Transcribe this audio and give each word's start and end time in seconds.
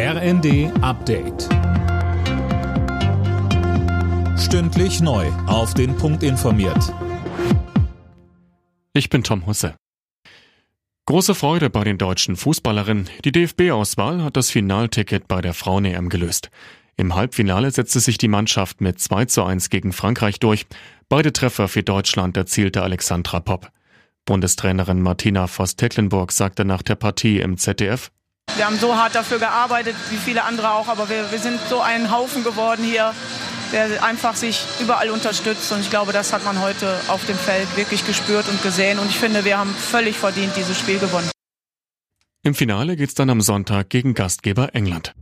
RND 0.00 0.70
Update. 0.80 1.48
Stündlich 4.38 5.00
neu. 5.00 5.26
Auf 5.48 5.74
den 5.74 5.96
Punkt 5.96 6.22
informiert. 6.22 6.94
Ich 8.92 9.10
bin 9.10 9.24
Tom 9.24 9.44
Husse. 9.46 9.74
Große 11.06 11.34
Freude 11.34 11.68
bei 11.68 11.82
den 11.82 11.98
deutschen 11.98 12.36
Fußballerinnen. 12.36 13.10
Die 13.24 13.32
DFB-Auswahl 13.32 14.22
hat 14.22 14.36
das 14.36 14.50
Finalticket 14.50 15.26
bei 15.26 15.40
der 15.40 15.52
Frauen-EM 15.52 16.10
gelöst. 16.10 16.50
Im 16.96 17.16
Halbfinale 17.16 17.72
setzte 17.72 17.98
sich 17.98 18.18
die 18.18 18.28
Mannschaft 18.28 18.80
mit 18.80 19.00
2 19.00 19.24
zu 19.24 19.42
1 19.42 19.68
gegen 19.68 19.92
Frankreich 19.92 20.38
durch. 20.38 20.66
Beide 21.08 21.32
Treffer 21.32 21.66
für 21.66 21.82
Deutschland 21.82 22.36
erzielte 22.36 22.84
Alexandra 22.84 23.40
Popp. 23.40 23.72
Bundestrainerin 24.26 25.02
Martina 25.02 25.48
Voss-Tecklenburg 25.48 26.30
sagte 26.30 26.64
nach 26.64 26.82
der 26.82 26.94
Partie 26.94 27.40
im 27.40 27.56
ZDF, 27.56 28.12
wir 28.58 28.66
haben 28.66 28.76
so 28.76 28.96
hart 28.96 29.14
dafür 29.14 29.38
gearbeitet, 29.38 29.94
wie 30.10 30.16
viele 30.16 30.42
andere 30.42 30.72
auch, 30.72 30.88
aber 30.88 31.08
wir, 31.08 31.30
wir 31.30 31.38
sind 31.38 31.60
so 31.68 31.80
ein 31.80 32.10
Haufen 32.10 32.42
geworden 32.42 32.84
hier, 32.84 33.14
der 33.72 34.02
einfach 34.02 34.34
sich 34.34 34.64
überall 34.80 35.10
unterstützt. 35.10 35.70
Und 35.72 35.80
ich 35.80 35.90
glaube, 35.90 36.12
das 36.12 36.32
hat 36.32 36.44
man 36.44 36.60
heute 36.60 37.00
auf 37.06 37.24
dem 37.26 37.36
Feld 37.36 37.68
wirklich 37.76 38.04
gespürt 38.04 38.48
und 38.48 38.60
gesehen. 38.62 38.98
Und 38.98 39.06
ich 39.06 39.16
finde, 39.16 39.44
wir 39.44 39.58
haben 39.58 39.70
völlig 39.70 40.16
verdient 40.16 40.52
dieses 40.56 40.76
Spiel 40.76 40.98
gewonnen. 40.98 41.30
Im 42.42 42.54
Finale 42.54 42.96
geht's 42.96 43.14
dann 43.14 43.30
am 43.30 43.40
Sonntag 43.40 43.90
gegen 43.90 44.14
Gastgeber 44.14 44.74
England. 44.74 45.14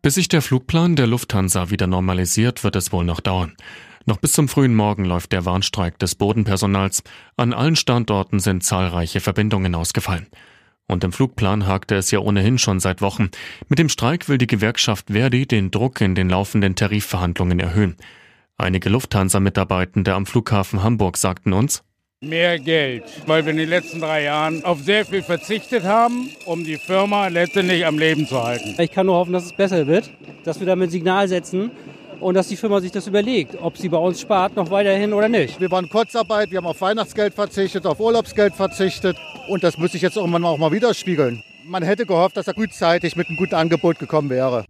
Bis 0.00 0.14
sich 0.14 0.28
der 0.28 0.40
Flugplan 0.40 0.96
der 0.96 1.06
Lufthansa 1.06 1.68
wieder 1.68 1.86
normalisiert, 1.86 2.64
wird 2.64 2.76
es 2.76 2.90
wohl 2.90 3.04
noch 3.04 3.20
dauern. 3.20 3.54
Noch 4.06 4.16
bis 4.16 4.32
zum 4.32 4.48
frühen 4.48 4.74
Morgen 4.74 5.04
läuft 5.04 5.32
der 5.32 5.44
Warnstreik 5.44 5.98
des 5.98 6.14
Bodenpersonals. 6.14 7.02
An 7.36 7.52
allen 7.52 7.76
Standorten 7.76 8.40
sind 8.40 8.64
zahlreiche 8.64 9.20
Verbindungen 9.20 9.74
ausgefallen. 9.74 10.26
Und 10.90 11.04
im 11.04 11.12
Flugplan 11.12 11.68
hakte 11.68 11.94
es 11.94 12.10
ja 12.10 12.18
ohnehin 12.18 12.58
schon 12.58 12.80
seit 12.80 13.00
Wochen. 13.00 13.30
Mit 13.68 13.78
dem 13.78 13.88
Streik 13.88 14.28
will 14.28 14.38
die 14.38 14.48
Gewerkschaft 14.48 15.06
Verdi 15.08 15.46
den 15.46 15.70
Druck 15.70 16.00
in 16.00 16.16
den 16.16 16.28
laufenden 16.28 16.74
Tarifverhandlungen 16.74 17.60
erhöhen. 17.60 17.96
Einige 18.58 18.88
Lufthansa-Mitarbeitende 18.90 20.14
am 20.14 20.26
Flughafen 20.26 20.82
Hamburg 20.82 21.16
sagten 21.16 21.52
uns, 21.52 21.84
Mehr 22.22 22.58
Geld, 22.58 23.04
weil 23.26 23.46
wir 23.46 23.52
in 23.52 23.56
den 23.58 23.68
letzten 23.68 24.00
drei 24.00 24.24
Jahren 24.24 24.64
auf 24.64 24.80
sehr 24.80 25.06
viel 25.06 25.22
verzichtet 25.22 25.84
haben, 25.84 26.28
um 26.44 26.64
die 26.64 26.76
Firma 26.76 27.28
letztendlich 27.28 27.86
am 27.86 27.96
Leben 27.96 28.26
zu 28.26 28.42
halten. 28.42 28.74
Ich 28.78 28.90
kann 28.90 29.06
nur 29.06 29.14
hoffen, 29.14 29.32
dass 29.32 29.46
es 29.46 29.56
besser 29.56 29.86
wird, 29.86 30.10
dass 30.44 30.58
wir 30.58 30.66
damit 30.66 30.90
Signal 30.90 31.28
setzen 31.28 31.70
und 32.20 32.34
dass 32.34 32.48
die 32.48 32.56
Firma 32.56 32.80
sich 32.80 32.92
das 32.92 33.06
überlegt, 33.06 33.56
ob 33.60 33.76
sie 33.76 33.88
bei 33.88 33.96
uns 33.96 34.20
spart, 34.20 34.56
noch 34.56 34.70
weiterhin 34.70 35.12
oder 35.12 35.28
nicht. 35.28 35.60
Wir 35.60 35.70
waren 35.70 35.88
Kurzarbeit, 35.88 36.50
wir 36.50 36.58
haben 36.58 36.66
auf 36.66 36.80
Weihnachtsgeld 36.80 37.34
verzichtet, 37.34 37.86
auf 37.86 38.00
Urlaubsgeld 38.00 38.54
verzichtet 38.54 39.16
und 39.48 39.64
das 39.64 39.78
muss 39.78 39.92
sich 39.92 40.02
jetzt 40.02 40.16
irgendwann 40.16 40.44
auch 40.44 40.58
mal 40.58 40.72
widerspiegeln. 40.72 41.42
Man 41.64 41.82
hätte 41.82 42.06
gehofft, 42.06 42.36
dass 42.36 42.46
er 42.46 42.54
gutzeitig 42.54 43.16
mit 43.16 43.28
einem 43.28 43.36
guten 43.36 43.54
Angebot 43.54 43.98
gekommen 43.98 44.30
wäre. 44.30 44.64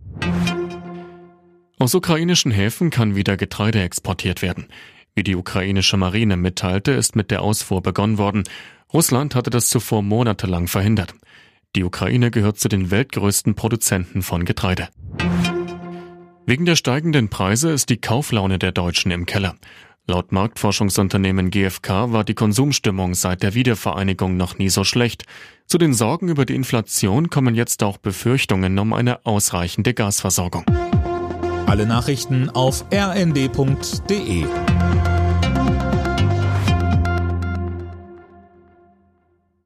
Aus 1.79 1.95
ukrainischen 1.95 2.53
Häfen 2.53 2.91
kann 2.91 3.17
wieder 3.17 3.37
Getreide 3.37 3.83
exportiert 3.83 4.43
werden. 4.43 4.67
Wie 5.15 5.23
die 5.23 5.35
ukrainische 5.35 5.97
Marine 5.97 6.37
mitteilte, 6.37 6.93
ist 6.93 7.17
mit 7.17 7.31
der 7.31 7.43
Ausfuhr 7.43 7.83
begonnen 7.83 8.19
worden. 8.19 8.45
Russland 8.93 9.35
hatte 9.35 9.51
das 9.51 9.69
zuvor 9.69 10.03
monatelang 10.03 10.67
verhindert. 10.67 11.15
Die 11.77 11.85
Ukraine 11.85 12.31
gehört 12.31 12.59
zu 12.59 12.69
den 12.69 12.91
weltgrößten 12.91 13.55
Produzenten 13.55 14.23
von 14.23 14.45
Getreide. 14.45 14.89
Wegen 16.51 16.65
der 16.65 16.75
steigenden 16.75 17.29
Preise 17.29 17.71
ist 17.71 17.91
die 17.91 18.01
Kauflaune 18.01 18.59
der 18.59 18.73
Deutschen 18.73 19.13
im 19.13 19.25
Keller. 19.25 19.55
Laut 20.09 20.33
Marktforschungsunternehmen 20.33 21.53
GfK 21.53 22.11
war 22.11 22.25
die 22.25 22.35
Konsumstimmung 22.35 23.15
seit 23.15 23.45
der 23.45 23.55
Wiedervereinigung 23.55 24.37
noch 24.37 24.59
nie 24.59 24.69
so 24.69 24.83
schlecht. 24.83 25.27
Zu 25.67 25.79
den 25.79 25.95
Sorgen 25.95 26.29
über 26.29 26.45
die 26.45 26.57
Inflation 26.57 27.31
kommen 27.31 27.55
jetzt 27.55 27.85
auch 27.85 27.99
Befürchtungen 27.99 28.77
um 28.81 28.93
eine 28.93 29.25
ausreichende 29.27 29.95
Gasversorgung. 29.95 30.65
Alle 31.67 31.87
Nachrichten 31.87 32.51
auf 32.51 32.85
rnd.de 32.93 34.45